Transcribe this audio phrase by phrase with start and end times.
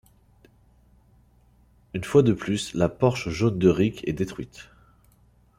[1.93, 4.69] Une fois de plus, la Porsche jaune de Ric est détruite.